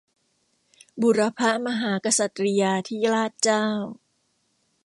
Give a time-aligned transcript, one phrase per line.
[1.01, 3.65] บุรพมหากษัตริยาธิราชเจ้า